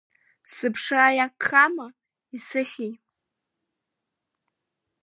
[0.53, 1.87] Сыԥшра иагхама,
[2.35, 2.91] исыхьи?